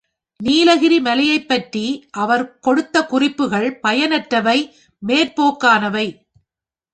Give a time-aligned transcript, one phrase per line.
[0.39, 1.83] நீலகிரி மலையைப் பற்றி
[2.11, 4.57] அவர் கொடுத்த குறிப்புகள் பயனற்றவை
[5.07, 6.07] மேற்போக்கானவை.